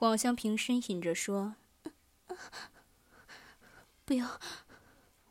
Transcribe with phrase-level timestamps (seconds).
[0.00, 1.56] 黄香平呻吟着说
[4.06, 4.38] ：“不要。”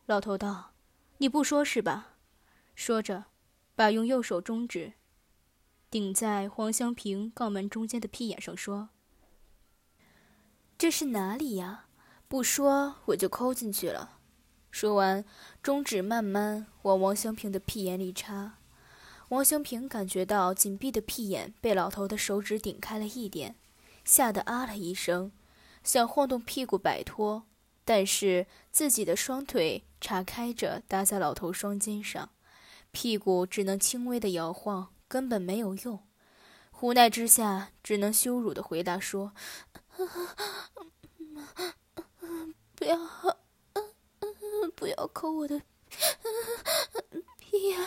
[0.05, 0.73] 老头道
[1.19, 2.17] ：“你不说是吧？”
[2.75, 3.27] 说着，
[3.77, 4.91] 把用右手中指
[5.89, 8.89] 顶在黄香平肛门中间的屁眼上，说
[10.77, 11.85] ：“这是哪里呀？
[12.27, 14.17] 不说我就抠进去了。”
[14.69, 15.23] 说完，
[15.63, 18.57] 中指慢慢往王香平的屁眼里插。
[19.29, 23.55] 王香平感觉到紧闭的屁眼被老头的手指顶开了一点，
[24.07, 25.33] 吓得啊了一声，
[25.83, 27.43] 想晃动屁股摆脱，
[27.83, 32.29] 但是自己的双腿岔开着搭在老头双肩上。
[32.91, 35.99] 屁股只能轻微的摇晃，根本没有用。
[36.79, 39.33] 无奈之下，只能羞辱的回答说
[42.75, 42.97] ：“不要，
[44.73, 45.61] 不要抠我的
[47.37, 47.77] 屁眼。”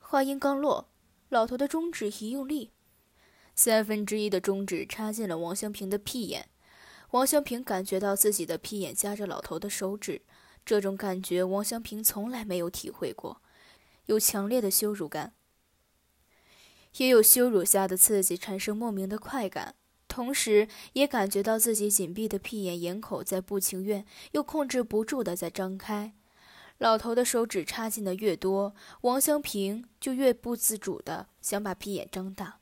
[0.00, 0.88] 话音刚落，
[1.28, 2.72] 老头的中指一用力，
[3.54, 6.48] 三分之一的中指插进了王香平的屁眼。
[7.10, 10.22] 王香平感觉到自己的屁眼夹着老头的手指，
[10.64, 13.42] 这种感觉王香平从来没有体会过。
[14.06, 15.34] 有强烈的羞辱感，
[16.96, 19.74] 也有羞辱下的刺激，产生莫名的快感，
[20.08, 26.14] 同时也感觉到自己紧闭的屁眼、眼口在不情愿又控制不住的在张开。
[26.78, 32.61] 老头的手指插进的越多，王香平就越不自主的想把屁眼张大。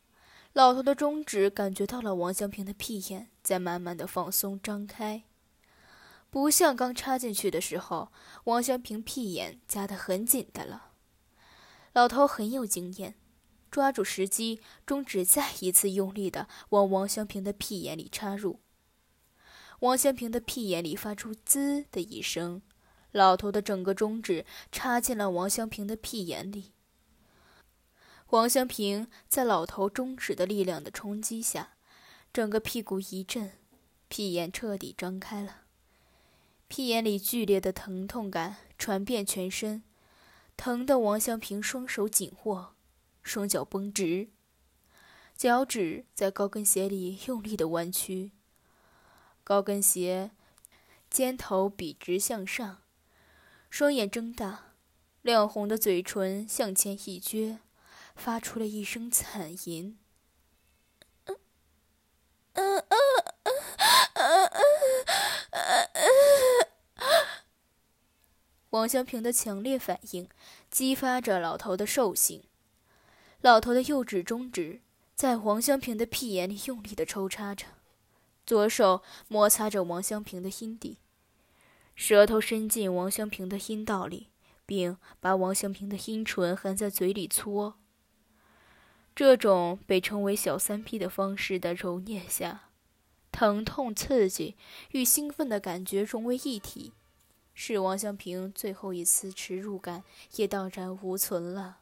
[0.52, 5.22] 老头的中指感觉到了王香平的屁眼在慢慢的放松张开，
[6.28, 8.10] 不像刚插进去的时候，
[8.44, 10.90] 王香平屁眼夹得很紧的了。
[11.92, 13.14] 老头很有经验，
[13.70, 18.58] 抓住时机，中指再一次用力的往王香平的屁眼里插入。
[19.80, 22.60] 王香平的屁眼里发出“滋”的一声，
[23.12, 26.72] 老头的整个中指插进了王香平的屁眼里。
[28.30, 31.74] 王香平在老头中指的力量的冲击下，
[32.32, 33.52] 整个屁股一震，
[34.08, 35.62] 屁眼彻底张开了，
[36.68, 39.82] 屁眼里剧烈的疼痛感传遍全身。
[40.56, 42.74] 疼得王香平双手紧握，
[43.22, 44.28] 双脚绷直，
[45.34, 48.32] 脚趾在高跟鞋里用力的弯曲。
[49.42, 50.30] 高跟鞋
[51.08, 52.82] 尖头笔直向上，
[53.70, 54.74] 双眼睁大，
[55.22, 57.58] 亮红的嘴唇向前一撅，
[58.20, 59.96] 发出了一声惨吟。
[68.68, 70.28] 王香平的强烈反应，
[70.70, 72.44] 激发着老头的兽性。
[73.40, 74.82] 老头的右指、中指
[75.14, 77.66] 在王香平的屁眼里用力的抽插着，
[78.44, 80.98] 左手摩擦着王香平的阴蒂，
[81.94, 84.28] 舌头伸进王香平的阴道里，
[84.66, 87.78] 并把王香平的阴唇含在嘴里搓。
[89.14, 92.70] 这种被称为“小三 P” 的方式的揉捏下，
[93.30, 94.56] 疼痛、刺激
[94.92, 96.94] 与兴奋的感觉融为一体。
[97.52, 100.02] 使王香平最后一丝耻辱感
[100.36, 101.80] 也荡然无存了，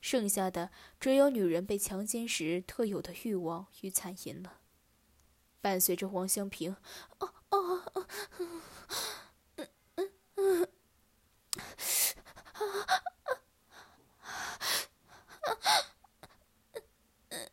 [0.00, 4.60] 剩下的只有女人被强奸时特有的欲望与惨吟了。
[5.60, 6.76] 伴随着王香平，
[7.18, 7.58] 啊啊
[7.92, 8.06] 啊，
[9.56, 10.66] 嗯嗯嗯，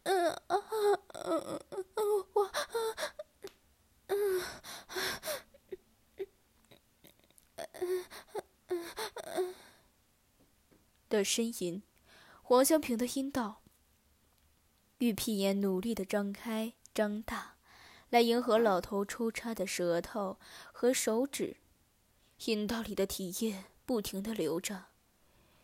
[0.06, 0.16] 啊
[0.48, 2.02] 啊啊啊
[2.34, 2.50] 我。
[11.10, 11.82] 的呻吟，
[12.44, 13.62] 黄香平的阴道
[15.00, 17.56] 玉屁眼努力的张开、张大，
[18.10, 20.38] 来迎合老头抽插的舌头
[20.72, 21.58] 和手指。
[22.46, 24.86] 阴道里的体液不停的流着，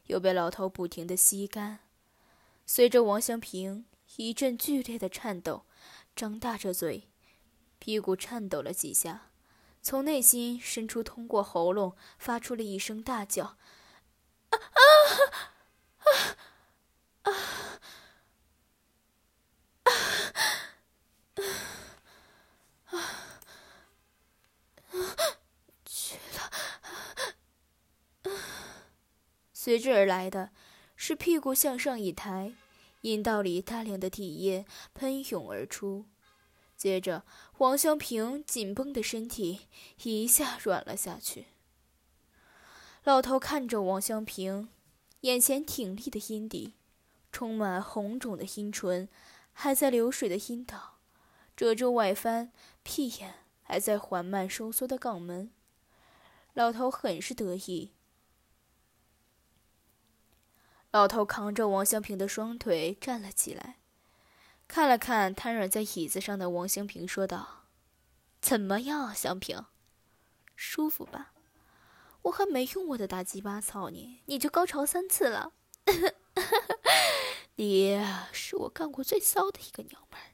[0.07, 1.79] 又被老头不停的吸干。
[2.65, 3.85] 随着王香平
[4.17, 5.65] 一阵剧烈的颤抖，
[6.15, 7.09] 张大着嘴，
[7.79, 9.29] 屁股颤抖了几下。
[9.81, 13.45] 从内心深处通过喉咙发出了一声大叫
[14.49, 14.79] ：“啊啊
[15.15, 16.11] 啊
[17.23, 17.31] 啊啊
[22.91, 22.97] 啊！
[25.85, 26.51] 去了！”
[29.53, 30.51] 随之而来的
[30.95, 32.53] 是屁股向上一抬，
[33.01, 36.05] 阴道里大量的体液喷涌而出。
[36.77, 37.23] 接着，
[37.57, 39.67] 王香平紧绷的身体
[40.03, 41.47] 一下软了下去。
[43.03, 44.69] 老头看着王香平，
[45.25, 46.75] 眼前挺立的阴蒂，
[47.31, 49.09] 充满红肿的阴唇，
[49.53, 50.99] 还在流水的阴道，
[51.57, 52.51] 褶皱外翻，
[52.83, 53.33] 屁眼
[53.63, 55.49] 还在缓慢收缩的肛门。
[56.53, 57.93] 老头很是得意。
[60.91, 63.77] 老头扛着王香平的双腿站了起来。
[64.67, 67.65] 看了看瘫软在椅子上的王香平，说道
[68.39, 69.65] ：“怎么样，香平？
[70.55, 71.31] 舒服吧？
[72.25, 75.53] 我还没用我的大鸡巴操你，你就高潮三次了。
[77.57, 80.33] 你是我干过最骚的一个娘们儿。”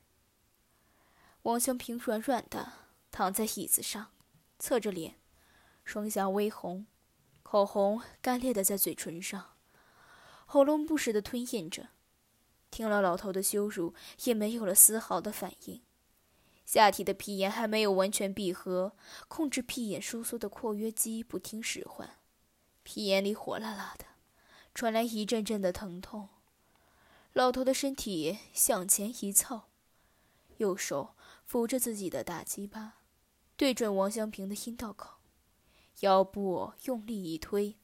[1.43, 2.71] 王香平软软的
[3.11, 4.11] 躺在椅子上，
[4.57, 5.15] 侧着脸，
[5.83, 6.85] 双颊微红，
[7.43, 9.57] 口红干裂的在嘴唇上，
[10.45, 11.89] 喉咙不时的吞咽着。
[12.69, 15.81] 听了老头的羞辱，也没有了丝毫的反应。
[16.65, 18.93] 下体的皮眼还没有完全闭合，
[19.27, 22.17] 控制屁眼收缩的括约肌不听使唤，
[22.83, 24.05] 屁眼里火辣辣的，
[24.73, 26.29] 传来一阵阵的疼痛。
[27.33, 29.63] 老头的身体向前一凑，
[30.57, 31.15] 右手
[31.45, 32.99] 扶着自己的大鸡巴，
[33.55, 35.17] 对准王香平的阴道口，
[36.01, 37.77] 腰部用力一推，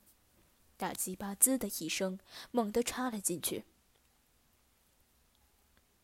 [0.78, 2.20] 大鸡巴滋的一声，
[2.52, 3.66] 猛地插了进去。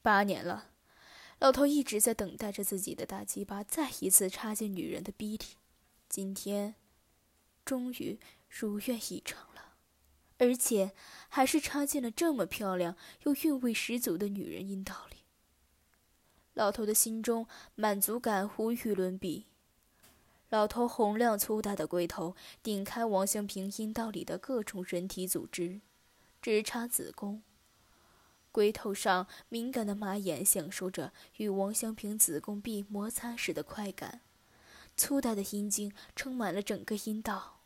[0.01, 0.72] 八年了，
[1.44, 5.44] 老头一直在等待着自己的大鸡巴再一次插进女人的逼里，
[6.07, 6.75] 今天，
[7.66, 8.18] 终于
[8.48, 9.75] 如愿以偿了，
[10.38, 10.94] 而且
[11.28, 15.18] 还是插进了这么漂亮又韵味十足的女人阴道里。
[16.54, 17.45] 老头的心中
[17.75, 19.48] 满足感无与伦比。
[20.48, 25.81] 老头洪亮粗大的龟头顶开王香平阴道里的各种人体组织，
[26.42, 27.44] 直插子宫。
[28.53, 34.21] 龟头上敏感的马眼享受着与王香平子宫壁摩擦时的快感，
[34.95, 37.61] 粗大的阴茎撑满了整个阴道，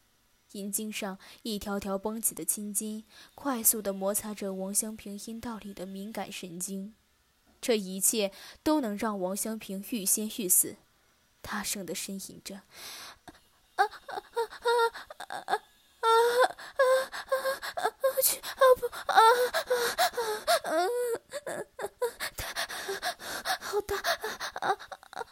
[0.54, 3.04] 阴茎上一条条绷起的青筋
[3.36, 6.96] 快速地摩擦着王香平阴道里的敏感神经，
[7.60, 8.32] 这一切
[8.64, 10.78] 都能让王香平欲仙欲死，
[11.42, 12.62] 大声地呻吟着。
[13.76, 15.62] 啊啊啊啊啊啊啊
[17.76, 17.97] 啊！
[18.22, 19.18] 去啊不啊
[20.64, 20.88] 啊啊！
[23.60, 23.96] 好大
[24.62, 25.26] 啊啊！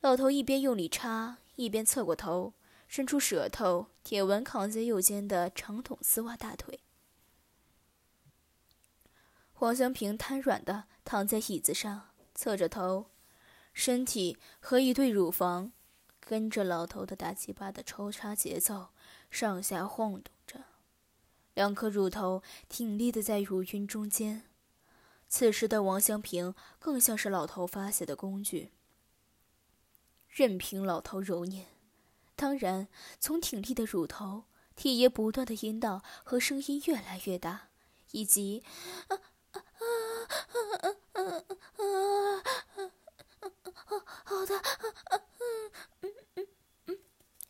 [0.00, 2.54] 老头一边用力插，一边侧过头，
[2.90, 6.80] 伸出舌头舔吻扛在右肩的长筒丝袜大腿。
[9.52, 13.06] 黄香平瘫软的躺在椅子上，侧着头，
[13.72, 15.70] 身体和一对乳房
[16.18, 18.88] 跟着老头的大鸡巴的抽插节奏
[19.30, 20.64] 上下晃动着，
[21.54, 24.42] 两颗乳头挺立的在乳晕中间。
[25.28, 28.72] 此时的王香平更像是老头发泄的工具。
[30.26, 31.68] 任凭老头揉捏，
[32.40, 32.88] 当然，
[33.18, 34.44] 从挺立的乳头、
[34.74, 37.68] 体液不断的阴道和声音越来越大，
[38.12, 38.64] 以及
[39.08, 39.16] 啊
[39.52, 39.60] 啊啊
[41.12, 41.84] 啊啊啊
[43.84, 44.56] 啊，好大，
[46.00, 46.46] 嗯嗯
[46.86, 46.96] 嗯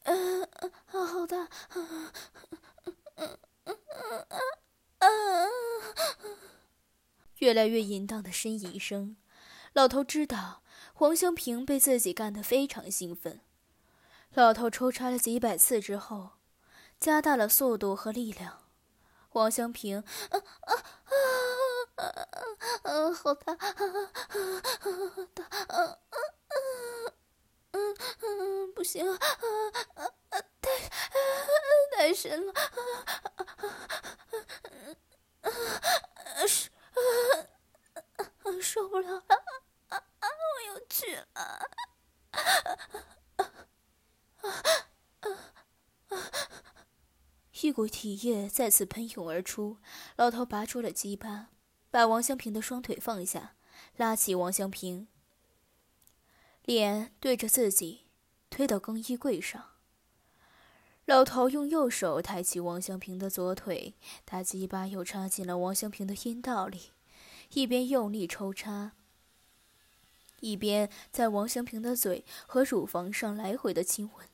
[0.02, 2.10] 嗯嗯，好大，嗯
[3.14, 4.26] 嗯嗯嗯
[4.98, 5.08] 嗯，
[7.38, 9.16] 越来越淫荡的呻吟声，
[9.72, 10.64] 老头知道。
[10.92, 13.40] 黄香平被自己干得非常兴奋，
[14.34, 16.30] 老头抽插了几百次之后，
[17.00, 18.62] 加大了速度和力量。
[19.32, 19.98] 王香平，
[20.30, 20.74] 啊啊
[21.96, 22.04] 啊啊
[22.84, 23.12] 啊！
[23.12, 23.74] 好大，啊啊
[25.34, 25.82] 大，啊啊
[27.72, 27.76] 啊！
[28.22, 29.18] 嗯不行，啊
[29.94, 30.40] 啊啊！
[30.60, 30.70] 太
[31.96, 33.64] 太深了，啊啊啊
[34.30, 34.38] 啊
[35.42, 35.50] 啊
[36.32, 36.46] 啊！
[38.44, 39.24] 受受不了了。
[40.72, 41.70] 我去了！
[47.62, 49.76] 一股体液再次喷涌而出，
[50.16, 51.50] 老头拔出了鸡巴，
[51.90, 53.54] 把王香平的双腿放下，
[53.96, 55.08] 拉起王香平，
[56.64, 58.06] 脸对着自己，
[58.48, 59.66] 推到更衣柜上。
[61.04, 63.94] 老头用右手抬起王香平的左腿，
[64.24, 66.92] 大鸡巴又插进了王香平的阴道里，
[67.52, 68.92] 一边用力抽插。
[70.38, 74.29] 一边在王香平的嘴和乳房上来回的亲吻，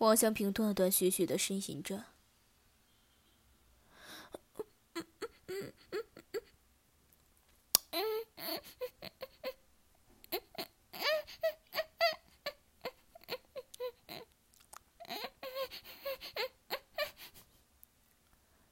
[0.00, 2.06] 王香平断断续续的呻吟着。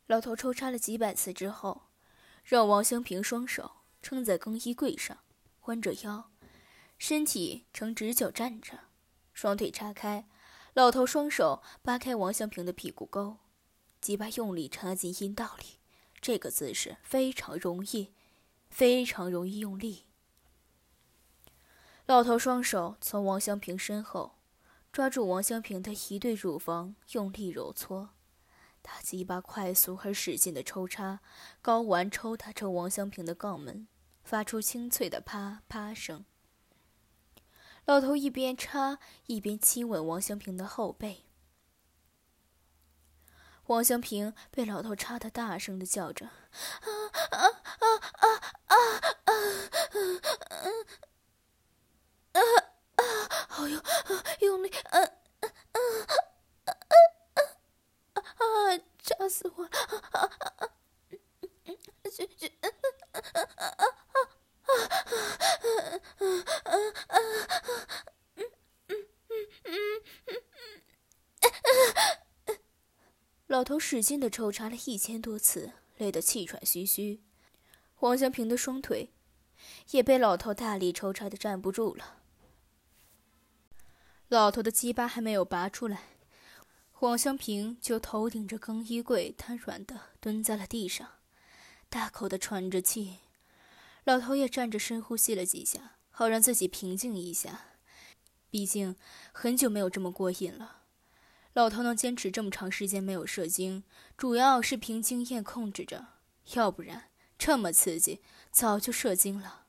[0.06, 1.82] 老头抽插了几百次之后，
[2.42, 5.18] 让王香平双手撑在更衣柜上。
[5.66, 6.30] 弯着腰，
[6.96, 8.84] 身体呈直角站着，
[9.34, 10.26] 双腿叉开。
[10.78, 13.38] 老头双手扒开王香平的屁股沟，
[14.00, 15.80] 鸡巴用力插进阴道里。
[16.20, 18.12] 这个姿势非常容易，
[18.70, 20.04] 非常容易用力。
[22.06, 24.38] 老头双手从王香平身后
[24.92, 28.10] 抓住王香平的一对乳房，用力揉搓，
[28.80, 31.18] 他鸡巴快速而使劲的抽插，
[31.60, 33.88] 睾丸抽打着王香平的肛门，
[34.22, 36.24] 发出清脆的啪啪声。
[37.88, 41.24] 老头一边插一边亲吻王香平的后背。
[43.68, 46.32] 王香平被老头插得大声的叫着：“啊
[47.30, 47.48] 啊
[47.80, 48.28] 啊啊
[48.66, 48.76] 啊
[49.24, 49.32] 啊！
[52.32, 52.40] 啊
[52.96, 53.02] 啊！
[53.48, 53.82] 好用，
[54.40, 54.68] 用力！
[54.68, 55.80] 啊啊啊
[56.66, 56.72] 啊
[58.12, 58.20] 啊！
[58.20, 58.78] 啊！
[58.98, 59.64] 扎死我！
[59.64, 59.70] 啊
[60.12, 60.28] 啊
[60.58, 60.68] 啊！
[62.12, 62.52] 去去！
[62.60, 62.68] 啊
[63.56, 63.84] 啊啊
[73.46, 77.20] 老头使劲的抽插了一千多次，累得气喘吁吁。
[77.94, 79.10] 黄香平的双腿
[79.90, 82.18] 也被老头大力抽插的站不住了。
[84.28, 86.02] 老头的鸡巴还没有拔出来，
[86.92, 91.08] 黄香平就头顶着更衣柜，瘫软的蹲在了地上，
[91.88, 93.18] 大口的喘着气。
[94.08, 97.66] 老头也站着深呼吸了几下，好让自己平静一下。
[98.48, 98.96] 毕竟
[99.32, 100.84] 很久没有这么过瘾了。
[101.52, 103.84] 老头能坚持这么长时间没有射精，
[104.16, 106.06] 主要是凭经验控制着，
[106.54, 109.66] 要不然这么刺激，早就射精了。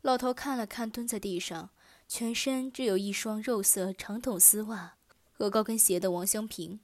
[0.00, 1.70] 老头看了看蹲在地上，
[2.08, 4.96] 全身只有一双肉色长筒丝袜
[5.30, 6.80] 和高跟鞋的王香平，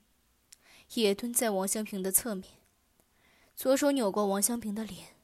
[0.95, 2.45] 也蹲在王香平的侧面，
[3.57, 5.18] 左手扭过王香平的脸，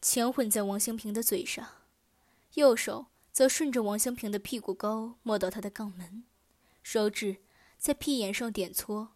[0.00, 1.66] 强吻在王香平的嘴上，
[2.54, 6.24] 右手则顺着王香平的屁股沟摸到她的肛门，
[6.82, 7.38] 手指。
[7.78, 9.12] 在屁眼上点搓，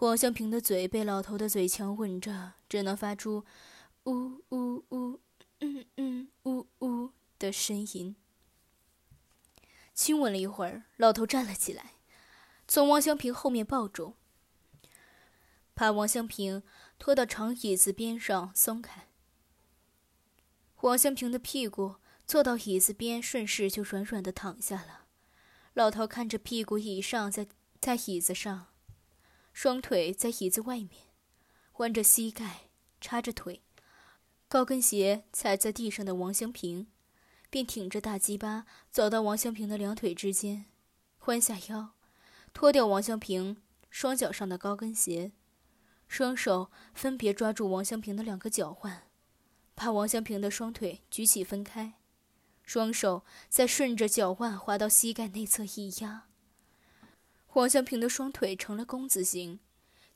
[0.00, 3.44] 王香平的嘴被老头的嘴强吻着，只能发出
[4.02, 5.20] “呜呜呜，
[5.60, 8.16] 嗯嗯呜呜”的呻吟。
[9.94, 11.92] 亲吻了一会儿，老头站了起来，
[12.66, 14.14] 从王香平后面抱住，
[15.72, 16.64] 把王香平
[16.98, 19.07] 拖到长椅子边上松开。
[20.80, 25.06] 王香平的屁股坐到椅子边，顺势就软软的躺下了。
[25.74, 27.46] 老头看着屁股以上在。
[27.80, 28.66] 在椅子上，
[29.52, 30.90] 双腿在椅子外面，
[31.74, 32.70] 弯着膝盖，
[33.00, 33.62] 叉着腿，
[34.48, 36.88] 高跟鞋踩在地上的王香平，
[37.48, 40.64] 便挺着大鸡巴走到王香平的两腿之间，
[41.26, 41.90] 弯下腰，
[42.52, 45.30] 脱掉王香平双脚上的高跟鞋，
[46.08, 49.07] 双手分别抓住王香平的两个脚腕，
[49.78, 51.92] 把王香平的双腿举起分开，
[52.64, 56.26] 双手再顺着脚腕滑到膝盖内侧一压。
[57.52, 59.60] 王香平的双腿成了弓字形，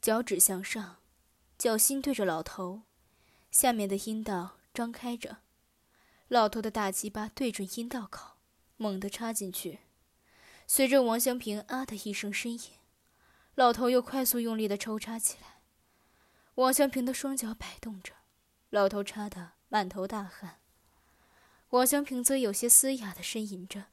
[0.00, 0.96] 脚趾向上，
[1.56, 2.82] 脚心对着老头，
[3.52, 5.36] 下面的阴道张开着，
[6.26, 8.38] 老头的大鸡巴对准阴道口，
[8.76, 9.78] 猛地插进去。
[10.66, 12.78] 随着王香平啊的一声呻吟，
[13.54, 15.60] 老头又快速用力的抽插起来。
[16.56, 18.12] 王香平的双脚摆动着，
[18.72, 20.58] 老头插得满头大汗。
[21.68, 23.84] 王香平则有些嘶哑的呻吟着。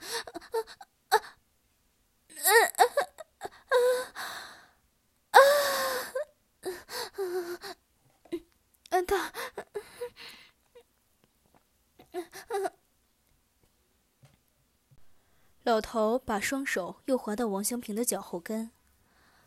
[15.64, 18.72] 老头把双手又滑到王香平的脚后跟，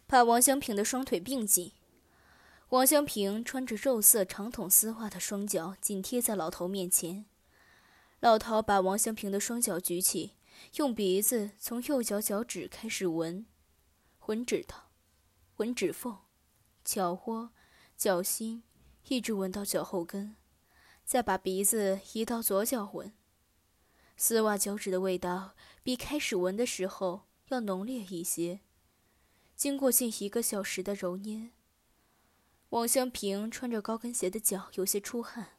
[0.06, 1.72] 把王香平的双腿并紧。
[2.72, 7.26] 王香平穿着肉色长筒丝袜的双脚紧贴在老头面前。
[8.20, 10.36] 老头把王香平的双脚举起，
[10.76, 13.44] 用鼻子从右脚脚趾开始闻，
[14.24, 14.84] 闻指头，
[15.56, 16.16] 闻指缝，
[16.82, 17.50] 脚窝，
[17.94, 18.62] 脚心。
[19.08, 20.36] 一直闻到脚后跟，
[21.04, 23.12] 再把鼻子移到左脚闻。
[24.16, 28.60] 丝袜脚趾的味道比开始闻的时候要浓烈一些。
[29.54, 31.50] 经过近一个小时的揉捏，
[32.72, 35.58] 王香平穿着高跟鞋的脚有些出汗，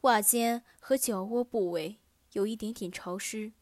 [0.00, 1.98] 袜尖和脚窝部位
[2.32, 3.52] 有一点点潮湿。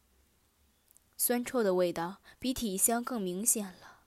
[1.17, 4.05] 酸臭的味道比体香更明显了，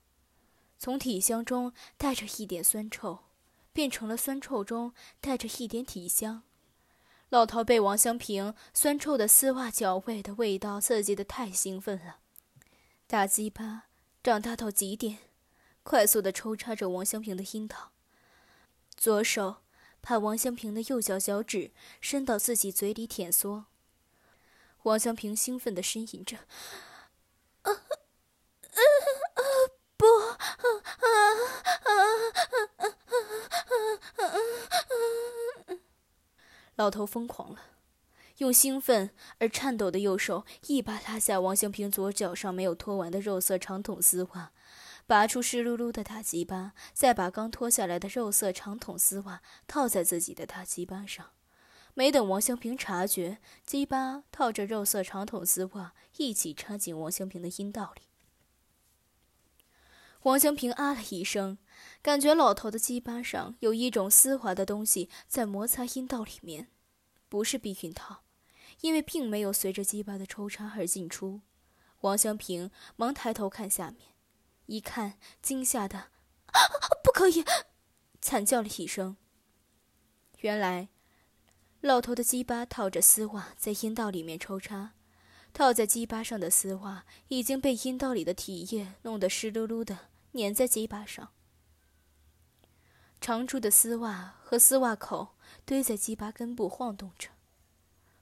[0.79, 3.19] 从体香中带着一点酸臭。
[3.73, 6.43] 变成了酸臭中带着一点体香，
[7.27, 12.19] 老头被王香平酸臭的丝袜脚味的味道刺激的太兴奋了，
[13.05, 13.87] 大鸡巴
[14.23, 15.17] 长大到极点，
[15.83, 17.91] 快速的抽插着王香平的阴道，
[18.97, 19.57] 左手
[20.01, 23.65] 把王香平的右脚脚趾伸到自己嘴里舔嗦，
[24.83, 26.37] 王香平兴奋的呻吟着。
[27.63, 28.79] 啊，啊
[29.97, 31.05] 不，啊啊
[31.81, 31.91] 啊啊
[32.77, 32.85] 啊
[34.17, 34.25] 啊
[35.67, 35.77] 啊！
[36.75, 37.61] 老头疯狂了，
[38.37, 44.51] 用兴奋而颤抖的右手一把拉下王香平左脚上没有脱完的肉色长筒丝袜，
[45.07, 51.31] 拔出湿漉漉的大鸡巴，再把刚脱下来的肉色长筒丝袜套在自己的大鸡巴上。
[51.93, 58.01] 没等王香平察觉，鸡巴套着肉色长筒丝袜一起插进王香平的阴道里。
[60.23, 61.59] 王香平啊了一声，
[62.01, 66.69] 感觉老头的鸡巴上有一种丝滑的东西在摩擦阴道里面，
[67.29, 68.23] 不是避孕套，
[68.81, 71.41] 因为并没有随着鸡巴的抽插而进出。
[72.01, 74.14] 王香平忙抬头看下面，
[74.67, 76.11] 一看，惊吓的
[77.03, 77.43] 不可以，
[78.21, 79.17] 惨叫了一声。
[80.39, 80.89] 原来。
[81.81, 84.93] 老头的鸡巴套着丝袜在阴道里面抽插，
[85.53, 91.31] 套在鸡巴上的丝袜已经被阴道里的体液弄得湿漉漉的，粘在鸡巴上。
[93.21, 97.29] 长出的丝袜和丝袜口堆在鸡巴根部晃动着。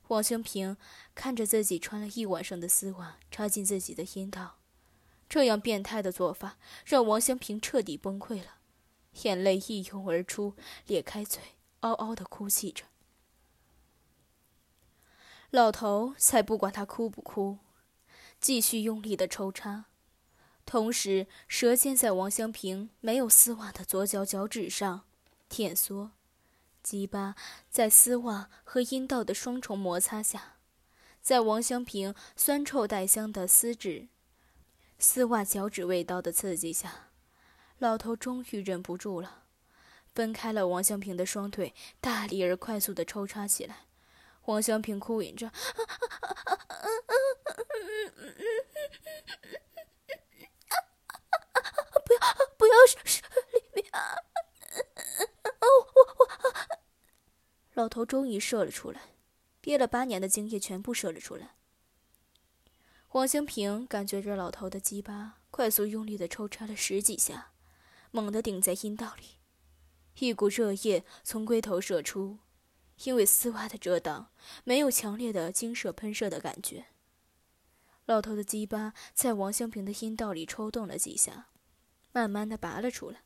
[0.10, 0.76] 王兴平
[1.16, 4.58] 看着自己穿了一晚上的丝袜插进自己的阴道，
[5.34, 8.58] 这样变态的做法让王香平彻底崩溃了，
[9.24, 10.54] 眼泪一涌而出，
[10.86, 11.42] 咧开嘴，
[11.80, 12.84] 嗷嗷的哭泣着。
[15.50, 17.58] 老头才不管他哭不哭，
[18.40, 19.86] 继续用力的抽插，
[20.68, 25.02] 同时舌尖在王香平没有丝袜的左脚脚趾上
[25.50, 26.12] 舔缩，
[26.84, 27.34] 鸡巴
[27.72, 30.58] 在丝袜和阴道的双重摩擦下，
[31.24, 34.10] 在王香平酸臭带香的丝质、
[35.04, 37.10] 丝袜脚趾味道的刺激下，
[37.78, 39.44] 老头终于忍不住了，
[40.16, 43.80] 分开了王香平的双腿，大力而快速的抽插起来。
[44.46, 45.50] 王香平哭吟着
[52.06, 52.20] ：“不要，
[52.58, 53.86] 不要射里面！”
[55.60, 56.30] 我我我，
[57.74, 59.02] 老头终于射了出来，
[59.60, 61.56] 憋了八年的精液全部射了出来。
[63.14, 67.52] 王香平感觉着老头的鸡巴快速用力的抽插了十几下，
[68.10, 69.38] 猛地顶在阴道里，
[70.18, 72.40] 一股热液从龟头射出。
[73.04, 74.30] 因为丝袜的遮挡，
[74.64, 76.86] 没有强烈的精射喷射的感觉。
[78.06, 81.50] 老头的鸡巴在王香平的阴道里抽动了几下，
[82.12, 83.22] 慢慢的拔了出来，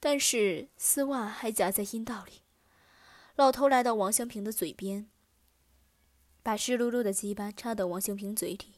[0.00, 2.42] 但是丝袜还夹在阴道里。
[3.36, 5.08] 老头来到王香平的嘴边，
[6.42, 8.74] 把湿漉漉的鸡巴插到王香平嘴里，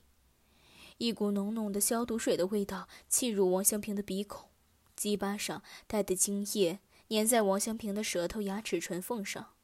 [0.98, 4.48] 一股浓浓的消毒水的味道沁入王香平的鼻孔，
[4.94, 9.54] 鸡巴上带的精液粘在王香平的舌头、牙齿、唇缝上。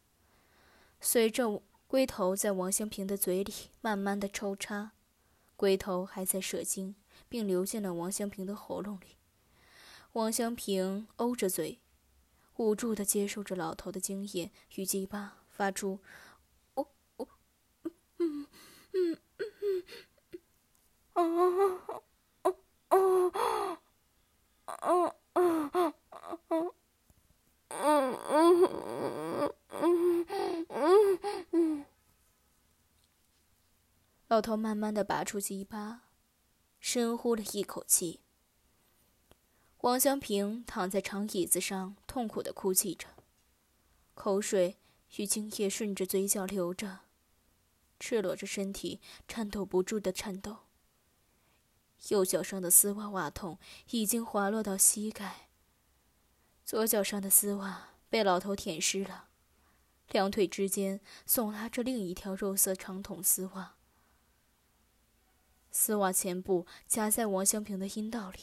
[1.01, 4.93] 随着龟头在王香平的嘴里慢慢的抽插，
[5.57, 6.95] 龟头还在射精，
[7.29, 9.17] 并流进了王香平的喉咙里。
[10.13, 11.81] 王香平呕着嘴，
[12.57, 16.01] 无助的接受着老头的精液与鸡巴，发出
[16.75, 17.27] “哦哦，
[17.85, 18.47] 嗯嗯，
[18.93, 19.85] 嗯嗯嗯。
[34.29, 36.05] 老头慢慢的拔出鸡巴，
[36.81, 38.21] 深呼了一口气。
[39.83, 43.09] 王香平躺在长椅子上，痛苦的哭泣着，
[44.15, 44.79] 口水
[45.17, 47.01] 与精液顺着嘴角流着，
[48.01, 50.61] 赤裸着身体，颤抖不住的颤抖。
[52.09, 53.59] 右脚上的丝袜袜筒
[53.91, 55.49] 已经滑落到膝盖，
[56.65, 59.29] 左脚上的丝袜被老头舔湿了，
[60.11, 63.77] 两腿之间耸拉着另一条肉色长筒丝袜。
[65.71, 68.41] 丝袜前部夹在王香平的阴道里，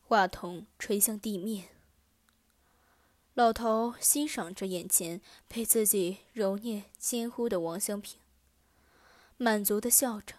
[0.00, 1.68] 话筒垂向地面。
[3.34, 8.18] 老头欣赏着眼前被自己揉捏监护的王香平，
[9.40, 10.34] 满足的笑着，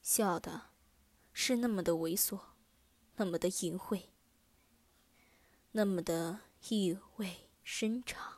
[0.00, 0.70] 笑的
[1.34, 2.40] 是那么的猥琐，
[3.16, 4.04] 那么的淫秽，
[5.72, 8.35] 那么的意味深长。